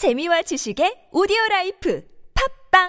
재미와 0.00 0.40
지식의 0.40 1.12
오디오 1.12 1.36
라이프 1.50 2.02
팟빵! 2.70 2.88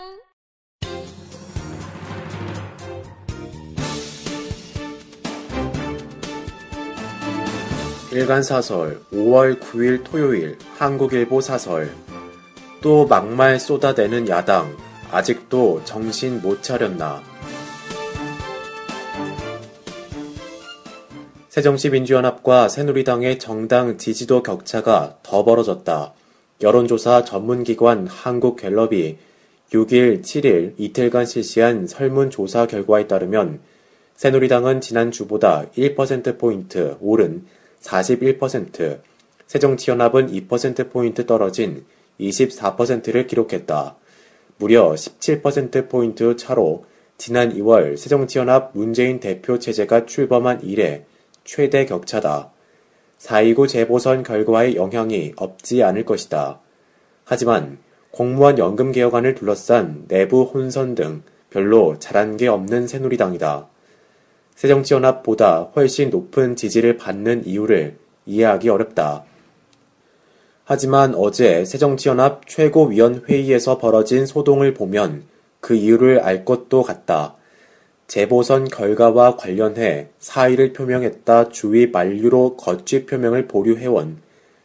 일간 8.14 8.44
사설 8.44 9.02
5월 9.12 9.60
9일 9.60 10.06
토요일 10.06 10.58
한국일보 10.78 11.42
사설. 11.42 11.94
또 12.82 13.06
막말 13.06 13.60
쏟아대는 13.60 14.30
야당 14.30 14.74
아직도 15.12 15.82
정신 15.84 16.42
못 16.42 16.64
차렸나. 16.64 17.22
새정치민주연합과 21.50 22.70
새누리당의 22.70 23.38
정당 23.38 23.98
지지도 23.98 24.42
격차가 24.42 25.18
더 25.24 25.44
벌어졌다. 25.44 26.14
여론조사 26.62 27.24
전문기관 27.24 28.08
한국갤럽이 28.08 29.18
6일, 29.72 30.22
7일 30.22 30.74
이틀간 30.78 31.26
실시한 31.26 31.88
설문조사 31.88 32.68
결과에 32.68 33.08
따르면 33.08 33.62
새누리당은 34.16 34.82
지난주보다 34.82 35.66
1%포인트 35.76 36.98
오른 37.00 37.46
41%, 37.82 39.00
새정치연합은 39.48 40.32
2%포인트 40.32 41.26
떨어진 41.26 41.86
24%를 42.20 43.26
기록했다. 43.26 43.96
무려 44.58 44.92
17%포인트 44.92 46.36
차로 46.36 46.86
지난 47.18 47.52
2월 47.56 47.98
새정치연합 47.98 48.72
문재인 48.74 49.20
대표 49.20 49.58
체제가 49.58 50.06
출범한 50.06 50.62
이래 50.64 51.06
최대 51.44 51.86
격차다. 51.86 52.51
4.29 53.22 53.68
재보선 53.68 54.24
결과의 54.24 54.76
영향이 54.76 55.34
없지 55.36 55.84
않을 55.84 56.06
것이다. 56.06 56.60
하지만 57.24 57.78
공무원 58.10 58.58
연금 58.58 58.92
개혁안을 58.92 59.36
둘러싼 59.36 60.06
내부 60.08 60.44
혼선 60.44 60.96
등 60.96 61.22
별로 61.52 62.00
잘한 62.00 62.38
게 62.38 62.48
없는 62.48 62.88
새누리당이다. 62.88 63.68
새정치연합보다 64.56 65.72
훨씬 65.76 66.10
높은 66.10 66.56
지지를 66.56 66.98
받는 66.98 67.46
이유를 67.46 67.98
이해하기 68.26 68.70
어렵다. 68.70 69.24
하지만 70.66 71.14
어제 71.16 71.64
새정치연합 71.64 72.48
최고위원회의에서 72.48 73.78
벌어진 73.78 74.26
소동을 74.26 74.74
보면 74.74 75.26
그 75.60 75.76
이유를 75.76 76.22
알 76.22 76.44
것도 76.44 76.82
같다. 76.82 77.36
재보선 78.12 78.66
결과와 78.66 79.38
관련해 79.38 80.10
사의를 80.20 80.74
표명했다 80.74 81.48
주의 81.48 81.90
만류로 81.92 82.58
거취 82.58 83.06
표명을 83.06 83.48
보류해온 83.48 84.18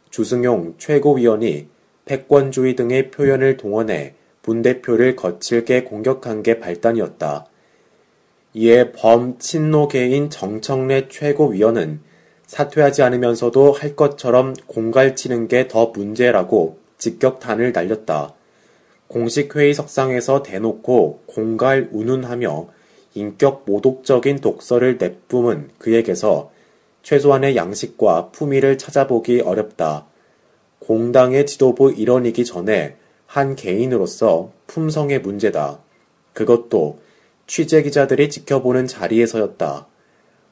주승용 0.09 0.73
최고위원이 0.77 1.69
패권주의 2.03 2.75
등의 2.75 3.09
표현을 3.09 3.55
동원해 3.55 4.15
분대표를 4.41 5.15
거칠게 5.15 5.85
공격한 5.85 6.43
게 6.43 6.59
발단이었다. 6.59 7.45
이에 8.53 8.91
범 8.91 9.39
친노계인 9.39 10.29
정청래 10.29 11.07
최고위원은 11.07 12.01
사퇴하지 12.47 13.01
않으면서도 13.01 13.71
할 13.71 13.95
것처럼 13.95 14.55
공갈치는 14.67 15.47
게 15.47 15.69
더 15.69 15.93
문제라고 15.95 16.79
직격탄을 16.97 17.71
날렸다. 17.71 18.33
공식 19.07 19.55
회의 19.55 19.73
석상에서 19.73 20.43
대놓고 20.43 21.23
공갈 21.27 21.87
운운하며 21.93 22.75
인격 23.13 23.63
모독적인 23.65 24.39
독서를 24.39 24.97
내뿜은 24.97 25.69
그에게서 25.77 26.51
최소한의 27.03 27.55
양식과 27.55 28.29
품위를 28.31 28.77
찾아보기 28.77 29.41
어렵다. 29.41 30.05
공당의 30.79 31.45
지도부 31.45 31.91
일원이기 31.91 32.45
전에 32.45 32.95
한 33.25 33.55
개인으로서 33.55 34.51
품성의 34.67 35.21
문제다. 35.21 35.79
그것도 36.33 36.99
취재 37.47 37.81
기자들이 37.81 38.29
지켜보는 38.29 38.87
자리에서였다. 38.87 39.87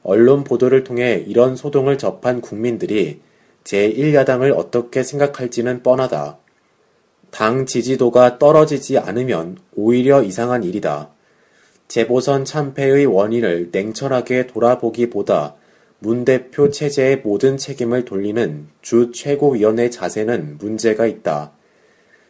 언론 0.02 0.44
보도를 0.44 0.84
통해 0.84 1.24
이런 1.26 1.56
소동을 1.56 1.98
접한 1.98 2.40
국민들이 2.40 3.20
제1야당을 3.64 4.56
어떻게 4.56 5.02
생각할지는 5.02 5.82
뻔하다. 5.82 6.38
당 7.30 7.66
지지도가 7.66 8.38
떨어지지 8.38 8.98
않으면 8.98 9.58
오히려 9.74 10.22
이상한 10.22 10.62
일이다. 10.62 11.10
재보선 11.88 12.44
참패의 12.44 13.06
원인을 13.06 13.70
냉철하게 13.72 14.46
돌아보기보다 14.48 15.54
문 15.98 16.24
대표 16.24 16.70
체제의 16.70 17.22
모든 17.24 17.56
책임을 17.56 18.04
돌리는 18.04 18.68
주 18.82 19.12
최고위원의 19.12 19.90
자세는 19.90 20.58
문제가 20.58 21.06
있다. 21.06 21.52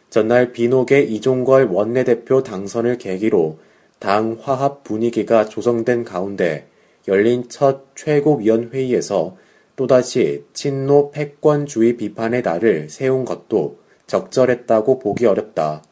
전날 0.09 0.53
비노계 0.53 1.01
이종걸 1.01 1.65
원내대표 1.65 2.43
당선을 2.43 2.97
계기로 2.97 3.59
당 3.99 4.37
화합 4.39 4.83
분위기가 4.83 5.45
조성된 5.45 6.05
가운데 6.05 6.67
열린 7.07 7.49
첫 7.49 7.95
최고위원회의에서 7.95 9.35
또다시 9.75 10.45
친노 10.53 11.11
패권주의 11.11 11.97
비판의 11.97 12.41
날을 12.41 12.89
세운 12.89 13.25
것도 13.25 13.79
적절했다고 14.07 14.99
보기 14.99 15.25
어렵다. 15.25 15.83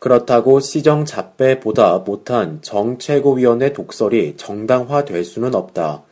그렇다고 0.00 0.60
시정 0.60 1.04
잡배보다 1.04 1.98
못한 1.98 2.60
정 2.62 2.96
최고위원의 2.96 3.74
독설이 3.74 4.34
정당화될 4.38 5.24
수는 5.24 5.54
없다. 5.54 6.04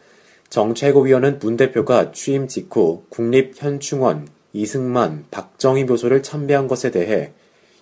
정 0.51 0.75
최고위원은 0.75 1.39
문 1.39 1.57
대표가 1.57 2.13
취임 2.13 2.49
직후 2.49 3.05
국립현충원 3.09 4.29
이승만, 4.53 5.25
박정희 5.31 5.85
묘소를 5.85 6.23
참배한 6.23 6.69
것에 6.69 6.91
대해 6.91 7.33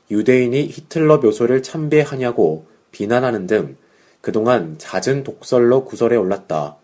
유대인이 0.09 0.67
히틀러 0.67 1.19
묘소를 1.19 1.65
참배하냐고 1.65 2.67
비난하는 2.93 3.49
등 3.49 3.77
그동안 4.21 4.77
잦은 4.79 5.25
독설로 5.25 5.85
구설에 5.85 6.15
올랐다. 6.15 6.77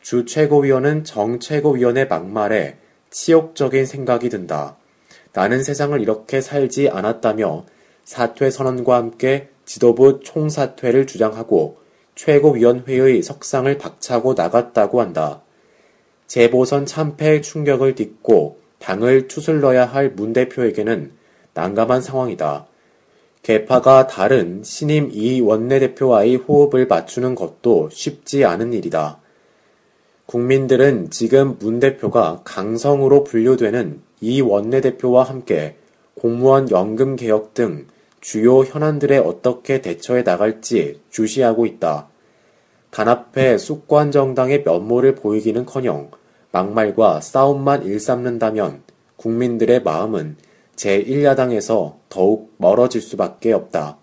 주 0.00 0.24
최고위원은 0.24 1.04
정 1.04 1.40
최고위원의 1.40 2.08
막말에 2.08 2.78
치욕적인 3.10 3.84
생각이 3.84 4.30
든다. 4.30 4.78
나는 5.34 5.62
세상을 5.62 6.00
이렇게 6.00 6.40
살지 6.40 6.88
않았다며 6.88 7.66
사퇴 8.10 8.50
선언과 8.50 8.96
함께 8.96 9.50
지도부 9.64 10.18
총사퇴를 10.18 11.06
주장하고 11.06 11.78
최고위원회의 12.16 13.22
석상을 13.22 13.78
박차고 13.78 14.34
나갔다고 14.34 15.00
한다. 15.00 15.42
재보선 16.26 16.86
참패의 16.86 17.40
충격을 17.40 17.94
딛고 17.94 18.58
당을 18.80 19.28
추슬러야 19.28 19.84
할 19.84 20.14
문 20.16 20.32
대표에게는 20.32 21.12
난감한 21.54 22.02
상황이다. 22.02 22.66
개파가 23.44 24.08
다른 24.08 24.64
신임 24.64 25.10
이 25.12 25.40
원내대표와의 25.40 26.34
호흡을 26.34 26.88
맞추는 26.88 27.36
것도 27.36 27.90
쉽지 27.92 28.44
않은 28.44 28.72
일이다. 28.72 29.20
국민들은 30.26 31.10
지금 31.10 31.58
문 31.60 31.78
대표가 31.78 32.40
강성으로 32.42 33.22
분류되는 33.22 34.02
이 34.20 34.40
원내대표와 34.40 35.22
함께 35.22 35.76
공무원 36.16 36.68
연금 36.72 37.14
개혁 37.14 37.54
등 37.54 37.86
주요 38.20 38.60
현안들에 38.60 39.18
어떻게 39.18 39.80
대처해 39.80 40.22
나갈지 40.22 41.00
주시하고 41.10 41.64
있다. 41.66 42.08
단합회 42.90 43.56
숙관 43.56 44.10
정당의 44.10 44.62
면모를 44.64 45.14
보이기는 45.14 45.64
커녕 45.64 46.10
막말과 46.52 47.20
싸움만 47.20 47.84
일삼는다면 47.84 48.82
국민들의 49.16 49.82
마음은 49.82 50.36
제1야당에서 50.76 51.96
더욱 52.08 52.52
멀어질 52.58 53.00
수밖에 53.00 53.52
없다. 53.52 53.98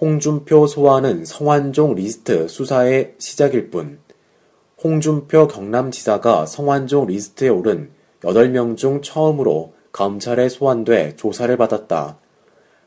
홍준표 0.00 0.66
소환은 0.66 1.26
성완종 1.26 1.94
리스트 1.94 2.48
수사의 2.48 3.14
시작일 3.18 3.70
뿐 3.70 3.98
홍준표 4.82 5.46
경남지사가 5.46 6.46
성완종 6.46 7.08
리스트에 7.08 7.50
오른 7.50 7.90
8명 8.22 8.78
중 8.78 9.02
처음으로 9.02 9.74
검찰에 9.92 10.48
소환돼 10.48 11.16
조사를 11.16 11.54
받았다. 11.58 12.16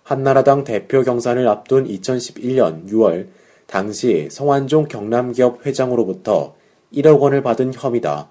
한나라당 0.02 0.64
대표 0.64 1.04
경선을 1.04 1.48
앞둔 1.48 1.88
2011년 1.88 2.90
6월 2.90 3.28
당시 3.68 4.28
성완종 4.32 4.88
경남기업 4.88 5.68
회장으로부터 5.68 6.56
1억 6.92 7.20
원을 7.20 7.44
받은 7.44 7.74
혐의다. 7.76 8.30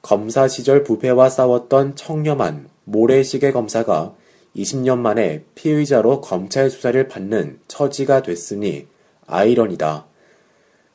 검사 0.00 0.48
시절 0.48 0.82
부패와 0.82 1.28
싸웠던 1.28 1.96
청렴한 1.96 2.70
모래시계 2.84 3.52
검사가 3.52 4.14
20년 4.56 4.98
만에 4.98 5.44
피의자로 5.54 6.22
검찰 6.22 6.70
수사를 6.70 7.08
받는 7.08 7.60
처지가 7.68 8.22
됐으니 8.22 8.86
아이러니다. 9.26 10.06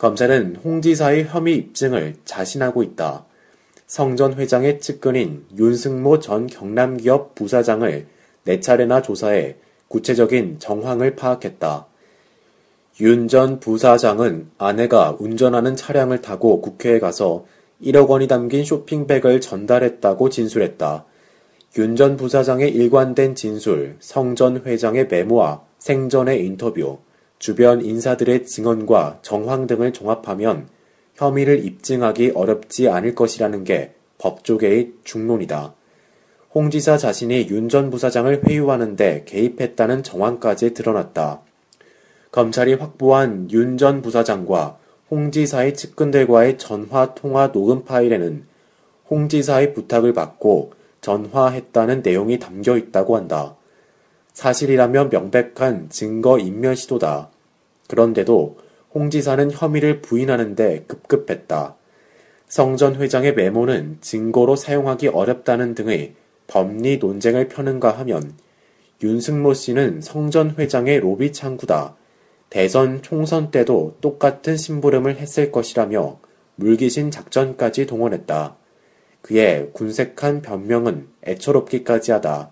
검찰은 0.01 0.55
홍 0.63 0.81
지사의 0.81 1.25
혐의 1.25 1.57
입증을 1.57 2.15
자신하고 2.25 2.81
있다. 2.81 3.23
성 3.85 4.15
전 4.15 4.33
회장의 4.33 4.79
측근인 4.79 5.45
윤승모 5.55 6.17
전 6.17 6.47
경남기업 6.47 7.35
부사장을 7.35 8.07
네 8.45 8.59
차례나 8.59 9.03
조사해 9.03 9.57
구체적인 9.89 10.57
정황을 10.57 11.15
파악했다. 11.15 11.85
윤 13.01 13.27
전 13.27 13.59
부사장은 13.59 14.49
아내가 14.57 15.15
운전하는 15.19 15.75
차량을 15.75 16.23
타고 16.23 16.61
국회에 16.61 16.97
가서 16.97 17.45
1억 17.83 18.09
원이 18.09 18.27
담긴 18.27 18.65
쇼핑백을 18.65 19.39
전달했다고 19.39 20.29
진술했다. 20.29 21.05
윤 21.77 21.95
전 21.95 22.17
부사장의 22.17 22.71
일관된 22.71 23.35
진술, 23.35 23.97
성 23.99 24.33
전 24.33 24.63
회장의 24.65 25.09
메모와 25.09 25.61
생전의 25.77 26.43
인터뷰, 26.43 26.97
주변 27.41 27.83
인사들의 27.83 28.45
증언과 28.45 29.17
정황 29.23 29.65
등을 29.65 29.93
종합하면 29.93 30.67
혐의를 31.15 31.65
입증하기 31.65 32.33
어렵지 32.35 32.87
않을 32.87 33.15
것이라는 33.15 33.63
게 33.63 33.95
법조계의 34.19 34.93
중론이다. 35.03 35.73
홍 36.53 36.69
지사 36.69 36.99
자신이 36.99 37.47
윤 37.49 37.67
전 37.67 37.89
부사장을 37.89 38.47
회유하는데 38.47 39.23
개입했다는 39.25 40.03
정황까지 40.03 40.75
드러났다. 40.75 41.41
검찰이 42.31 42.75
확보한 42.75 43.49
윤 43.49 43.75
전 43.75 44.03
부사장과 44.03 44.77
홍 45.09 45.31
지사의 45.31 45.73
측근들과의 45.73 46.59
전화 46.59 47.15
통화 47.15 47.51
녹음 47.51 47.83
파일에는 47.85 48.45
홍 49.09 49.29
지사의 49.29 49.73
부탁을 49.73 50.13
받고 50.13 50.73
전화했다는 51.01 52.03
내용이 52.03 52.37
담겨 52.37 52.77
있다고 52.77 53.17
한다. 53.17 53.55
사실이라면 54.33 55.09
명백한 55.09 55.89
증거 55.89 56.39
인멸 56.39 56.75
시도다. 56.75 57.29
그런데도 57.87 58.57
홍 58.93 59.09
지사는 59.09 59.51
혐의를 59.51 60.01
부인하는데 60.01 60.85
급급했다. 60.87 61.75
성전 62.47 62.95
회장의 62.95 63.35
메모는 63.35 63.99
증거로 64.01 64.55
사용하기 64.55 65.09
어렵다는 65.09 65.75
등의 65.75 66.15
법리 66.47 66.97
논쟁을 66.97 67.47
펴는가 67.47 67.91
하면 67.99 68.33
윤승모 69.01 69.53
씨는 69.53 70.01
성전 70.01 70.55
회장의 70.57 70.99
로비 70.99 71.31
창구다. 71.31 71.95
대선 72.49 73.01
총선 73.01 73.49
때도 73.49 73.95
똑같은 74.01 74.57
심부름을 74.57 75.15
했을 75.15 75.51
것이라며 75.51 76.19
물귀신 76.55 77.09
작전까지 77.09 77.85
동원했다. 77.85 78.57
그의 79.21 79.69
군색한 79.73 80.41
변명은 80.41 81.07
애처롭기까지 81.25 82.11
하다. 82.11 82.51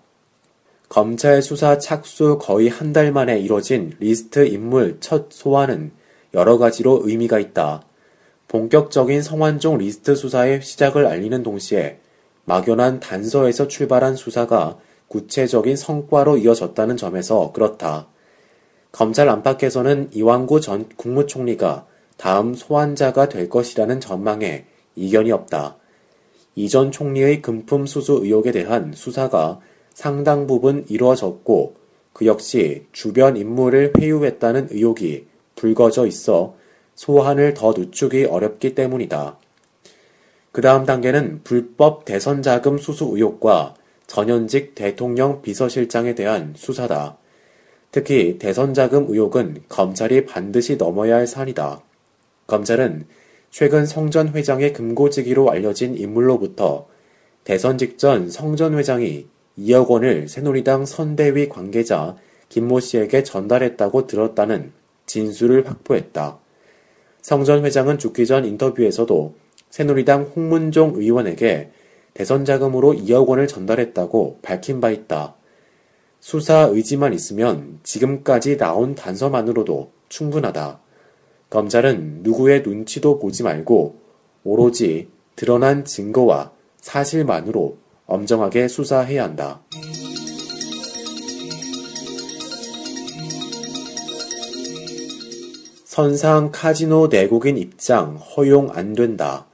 검찰 0.89 1.41
수사 1.43 1.77
착수 1.77 2.39
거의 2.41 2.67
한 2.67 2.93
달 2.93 3.11
만에 3.11 3.39
이뤄진 3.39 3.93
리스트 3.99 4.47
인물 4.47 4.97
첫 4.99 5.27
소환은 5.31 5.91
여러 6.33 6.57
가지로 6.57 7.01
의미가 7.03 7.37
있다. 7.39 7.83
본격적인 8.47 9.21
성완종 9.21 9.77
리스트 9.77 10.15
수사의 10.15 10.63
시작을 10.63 11.05
알리는 11.05 11.43
동시에 11.43 11.99
막연한 12.45 12.99
단서에서 12.99 13.67
출발한 13.67 14.15
수사가 14.15 14.79
구체적인 15.07 15.75
성과로 15.75 16.37
이어졌다는 16.37 16.97
점에서 16.97 17.51
그렇다. 17.51 18.07
검찰 18.91 19.29
안팎에서는 19.29 20.09
이완구 20.13 20.61
전 20.61 20.89
국무총리가 20.97 21.85
다음 22.17 22.55
소환자가 22.55 23.29
될 23.29 23.47
것이라는 23.49 23.99
전망에 23.99 24.65
이견이 24.95 25.31
없다. 25.31 25.77
이 26.55 26.67
전 26.67 26.91
총리의 26.91 27.43
금품 27.43 27.85
수수 27.85 28.19
의혹에 28.23 28.51
대한 28.51 28.91
수사가 28.95 29.59
상당 29.99 30.47
부분 30.47 30.85
이루어졌고 30.87 31.75
그 32.13 32.25
역시 32.25 32.85
주변 32.93 33.35
인물을 33.35 33.91
회유했다는 33.99 34.69
의혹이 34.71 35.27
불거져 35.57 36.07
있어 36.07 36.55
소환을 36.95 37.53
더 37.53 37.73
늦추기 37.75 38.23
어렵기 38.23 38.75
때문이다. 38.75 39.37
그 40.53 40.61
다음 40.61 40.85
단계는 40.85 41.41
불법 41.43 42.05
대선 42.05 42.41
자금 42.41 42.77
수수 42.77 43.09
의혹과 43.11 43.73
전현직 44.07 44.73
대통령 44.73 45.41
비서실장에 45.41 46.15
대한 46.15 46.53
수사다. 46.55 47.17
특히 47.91 48.39
대선 48.39 48.73
자금 48.73 49.05
의혹은 49.09 49.63
검찰이 49.67 50.25
반드시 50.25 50.77
넘어야 50.77 51.17
할 51.17 51.27
산이다. 51.27 51.81
검찰은 52.47 53.05
최근 53.51 53.85
성 53.85 54.09
전 54.11 54.29
회장의 54.29 54.71
금고지기로 54.71 55.51
알려진 55.51 55.97
인물로부터 55.97 56.87
대선 57.43 57.77
직전 57.77 58.29
성 58.29 58.55
전 58.55 58.77
회장이 58.77 59.27
2억 59.59 59.87
원을 59.89 60.27
새누리당 60.27 60.85
선대위 60.85 61.49
관계자 61.49 62.15
김모 62.49 62.79
씨에게 62.79 63.23
전달했다고 63.23 64.07
들었다는 64.07 64.71
진술을 65.05 65.67
확보했다. 65.67 66.39
성 67.21 67.43
전 67.43 67.65
회장은 67.65 67.97
죽기 67.97 68.25
전 68.25 68.45
인터뷰에서도 68.45 69.35
새누리당 69.69 70.31
홍문종 70.35 70.93
의원에게 70.95 71.71
대선 72.13 72.45
자금으로 72.45 72.93
2억 72.93 73.27
원을 73.27 73.47
전달했다고 73.47 74.39
밝힌 74.41 74.79
바 74.79 74.89
있다. 74.89 75.35
수사 76.19 76.61
의지만 76.61 77.13
있으면 77.13 77.79
지금까지 77.83 78.57
나온 78.57 78.95
단서만으로도 78.95 79.91
충분하다. 80.09 80.79
검찰은 81.49 82.19
누구의 82.23 82.61
눈치도 82.63 83.19
보지 83.19 83.43
말고 83.43 83.99
오로지 84.43 85.09
드러난 85.35 85.85
증거와 85.85 86.51
사실만으로 86.81 87.77
엄정하게 88.09 88.67
수사해야 88.67 89.23
한다. 89.23 89.61
선상 95.85 96.51
카지노 96.51 97.07
내국인 97.07 97.57
입장 97.57 98.15
허용 98.15 98.69
안 98.71 98.93
된다. 98.93 99.45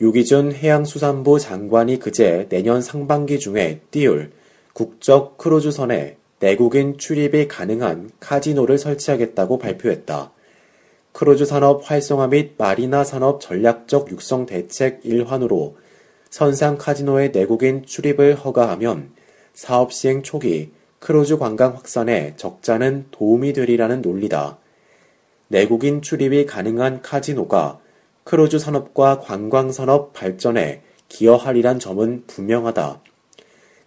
유기준 0.00 0.52
해양수산부 0.52 1.38
장관이 1.38 1.98
그제 1.98 2.46
내년 2.48 2.82
상반기 2.82 3.38
중에 3.38 3.80
띄울 3.90 4.32
국적 4.72 5.38
크루즈선에 5.38 6.16
내국인 6.40 6.98
출입이 6.98 7.48
가능한 7.48 8.10
카지노를 8.20 8.76
설치하겠다고 8.76 9.58
발표했다. 9.58 10.32
크루즈 11.12 11.46
산업 11.46 11.88
활성화 11.88 12.26
및 12.26 12.56
마리나 12.58 13.04
산업 13.04 13.40
전략적 13.40 14.10
육성 14.10 14.46
대책 14.46 15.00
일환으로 15.04 15.76
선상 16.34 16.78
카지노의 16.78 17.30
내국인 17.30 17.86
출입을 17.86 18.34
허가하면 18.34 19.12
사업 19.52 19.92
시행 19.92 20.24
초기 20.24 20.72
크루즈 20.98 21.38
관광 21.38 21.76
확산에 21.76 22.34
적잖은 22.34 23.06
도움이 23.12 23.52
되리라는 23.52 24.02
논리다. 24.02 24.58
내국인 25.46 26.02
출입이 26.02 26.46
가능한 26.46 27.02
카지노가 27.02 27.78
크루즈 28.24 28.58
산업과 28.58 29.20
관광 29.20 29.70
산업 29.70 30.12
발전에 30.12 30.82
기여하리란 31.08 31.78
점은 31.78 32.24
분명하다. 32.26 33.00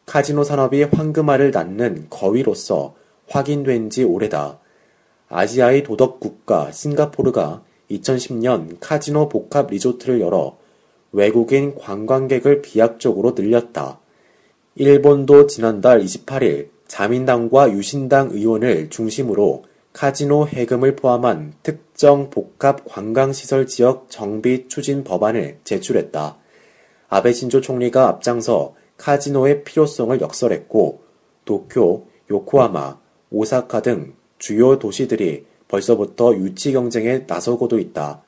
카지노 0.05 0.45
산업이 0.45 0.83
황금알을 0.83 1.51
낳는 1.51 2.07
거위로서 2.09 2.95
확인된 3.27 3.89
지 3.89 4.05
오래다. 4.05 4.57
아시아의 5.27 5.83
도덕 5.83 6.21
국가 6.21 6.71
싱가포르가 6.71 7.65
2010년 7.91 8.77
카지노 8.79 9.27
복합 9.27 9.69
리조트를 9.69 10.21
열어 10.21 10.57
외국인 11.17 11.73
관광객을 11.73 12.61
비약적으로 12.61 13.31
늘렸다. 13.35 13.99
일본도 14.75 15.47
지난달 15.47 15.99
28일 15.99 16.69
자민당과 16.87 17.71
유신당 17.71 18.29
의원을 18.31 18.91
중심으로 18.91 19.63
카지노 19.93 20.47
해금을 20.49 20.95
포함한 20.95 21.53
특정 21.63 22.29
복합 22.29 22.85
관광시설 22.85 23.65
지역 23.65 24.11
정비 24.11 24.67
추진 24.67 25.03
법안을 25.03 25.57
제출했다. 25.63 26.37
아베 27.09 27.33
신조 27.33 27.61
총리가 27.61 28.07
앞장서 28.09 28.75
카지노의 28.97 29.63
필요성을 29.63 30.21
역설했고 30.21 31.01
도쿄, 31.45 32.05
요코하마, 32.29 32.99
오사카 33.31 33.81
등 33.81 34.13
주요 34.37 34.77
도시들이 34.77 35.47
벌써부터 35.67 36.35
유치 36.35 36.73
경쟁에 36.73 37.25
나서고도 37.25 37.79
있다. 37.79 38.21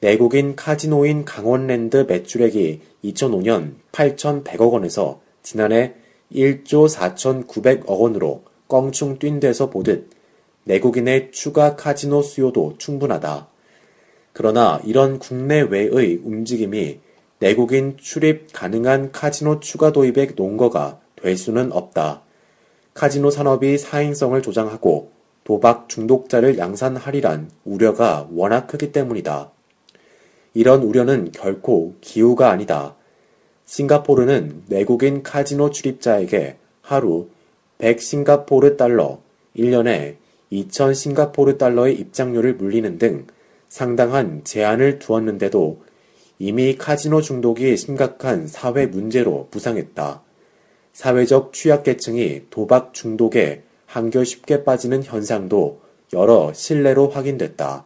내국인 0.00 0.56
카지노인 0.56 1.26
강원랜드 1.26 2.06
매출액이 2.08 2.80
2005년 3.04 3.74
8,100억 3.92 4.72
원에서 4.72 5.20
지난해 5.42 5.92
1조 6.32 6.88
4,900억 6.88 7.86
원으로 7.86 8.42
껑충 8.66 9.18
뛴 9.18 9.40
데서 9.40 9.68
보듯 9.68 10.08
내국인의 10.64 11.32
추가 11.32 11.76
카지노 11.76 12.22
수요도 12.22 12.76
충분하다. 12.78 13.48
그러나 14.32 14.80
이런 14.84 15.18
국내외의 15.18 16.20
움직임이 16.24 17.00
내국인 17.38 17.96
출입 17.98 18.52
가능한 18.54 19.12
카지노 19.12 19.60
추가 19.60 19.92
도입의 19.92 20.30
논거가 20.34 20.98
될 21.16 21.36
수는 21.36 21.72
없다. 21.72 22.22
카지노 22.94 23.30
산업이 23.30 23.76
사행성을 23.76 24.40
조장하고 24.40 25.10
도박 25.44 25.90
중독자를 25.90 26.56
양산하리란 26.56 27.50
우려가 27.64 28.28
워낙 28.30 28.66
크기 28.66 28.92
때문이다. 28.92 29.50
이런 30.54 30.82
우려는 30.82 31.30
결코 31.32 31.94
기우가 32.00 32.50
아니다. 32.50 32.96
싱가포르는 33.66 34.64
외국인 34.68 35.22
카지노 35.22 35.70
출입자에게 35.70 36.56
하루 36.82 37.28
100 37.78 38.00
싱가포르 38.00 38.76
달러, 38.76 39.20
1년에 39.56 40.16
2천 40.52 40.94
싱가포르 40.94 41.56
달러의 41.56 41.94
입장료를 41.94 42.54
물리는 42.54 42.98
등 42.98 43.26
상당한 43.68 44.42
제한을 44.42 44.98
두었는데도 44.98 45.80
이미 46.40 46.76
카지노 46.76 47.20
중독이 47.20 47.76
심각한 47.76 48.48
사회 48.48 48.86
문제로 48.86 49.46
부상했다. 49.50 50.22
사회적 50.92 51.52
취약계층이 51.52 52.46
도박 52.50 52.92
중독에 52.92 53.62
한결 53.86 54.26
쉽게 54.26 54.64
빠지는 54.64 55.04
현상도 55.04 55.80
여러 56.12 56.52
신뢰로 56.52 57.08
확인됐다. 57.08 57.84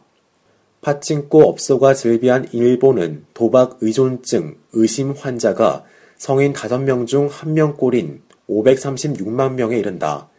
파친코 0.85 1.49
업소가 1.49 1.95
즐비한 1.95 2.47
일본은 2.51 3.25
도박 3.33 3.79
의존증 3.81 4.55
의심 4.73 5.13
환자가 5.13 5.83
성인 6.15 6.53
5명 6.53 7.07
중 7.07 7.27
1명꼴인 7.27 8.19
536만 8.47 9.53
명에 9.53 9.79
이른다. 9.79 10.29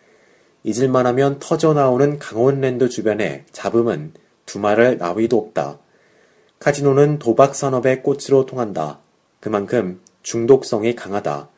잊을만 0.63 1.05
하면 1.09 1.41
터져나오는 1.41 2.21
강원랜드 2.21 2.89
주변에 2.89 3.45
잡음은 3.51 4.13
두말할 4.47 4.99
나위도 4.99 5.37
없다. 5.37 5.81
카지노는 6.61 7.19
도박 7.19 7.57
산업의 7.57 8.05
꽃으로 8.05 8.47
통한다. 8.47 9.01
그만큼 9.41 10.01
중독성이 10.23 10.95
강하다. 10.95 11.49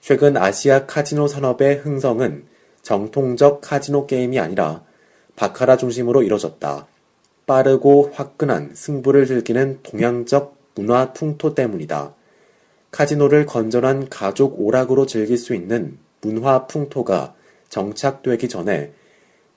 최근 0.00 0.36
아시아 0.36 0.86
카지노 0.86 1.28
산업의 1.28 1.76
흥성은 1.76 2.46
정통적 2.82 3.60
카지노 3.60 4.08
게임이 4.08 4.40
아니라 4.40 4.82
바카라 5.36 5.76
중심으로 5.76 6.24
이뤄졌다. 6.24 6.88
빠르고 7.46 8.10
화끈한 8.12 8.70
승부를 8.74 9.26
즐기는 9.26 9.80
동양적 9.82 10.56
문화 10.74 11.12
풍토 11.12 11.54
때문이다. 11.54 12.14
카지노를 12.90 13.46
건전한 13.46 14.08
가족 14.08 14.60
오락으로 14.60 15.06
즐길 15.06 15.36
수 15.36 15.54
있는 15.54 15.98
문화 16.20 16.66
풍토가 16.66 17.34
정착되기 17.68 18.48
전에 18.48 18.92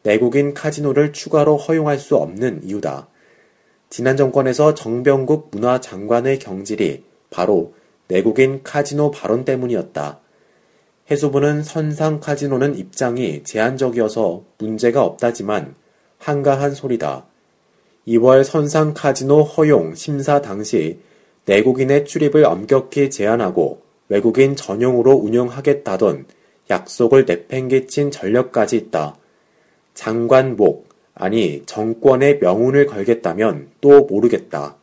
내국인 0.03 0.53
카지노를 0.53 1.13
추가로 1.13 1.57
허용할 1.57 1.99
수 1.99 2.15
없는 2.15 2.63
이유다. 2.63 3.07
지난 3.89 4.17
정권에서 4.17 4.73
정병국 4.73 5.49
문화장관의 5.51 6.39
경질이 6.39 7.03
바로 7.29 7.73
내국인 8.07 8.63
카지노 8.63 9.11
발언 9.11 9.45
때문이었다. 9.45 10.19
해수부는 11.09 11.63
선상 11.63 12.19
카지노는 12.19 12.77
입장이 12.77 13.43
제한적이어서 13.43 14.43
문제가 14.57 15.03
없다지만 15.03 15.75
한가한 16.17 16.73
소리다. 16.73 17.25
2월 18.07 18.45
선상 18.45 18.93
카지노 18.93 19.43
허용 19.43 19.93
심사 19.93 20.41
당시 20.41 20.99
내국인의 21.45 22.05
출입을 22.05 22.45
엄격히 22.45 23.09
제한하고 23.09 23.81
외국인 24.07 24.55
전용으로 24.55 25.11
운영하겠다던 25.11 26.25
약속을 26.69 27.25
내팽개친 27.25 28.11
전력까지 28.11 28.77
있다. 28.77 29.17
장관목, 29.93 30.87
아니 31.15 31.63
정권의 31.65 32.39
명운을 32.39 32.85
걸겠다면 32.85 33.71
또 33.81 34.05
모르겠다. 34.05 34.77